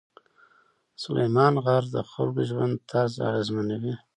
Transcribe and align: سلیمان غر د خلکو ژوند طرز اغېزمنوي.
سلیمان 1.03 1.53
غر 1.63 1.83
د 1.95 1.97
خلکو 2.11 2.41
ژوند 2.49 2.73
طرز 2.89 3.13
اغېزمنوي. 3.29 3.95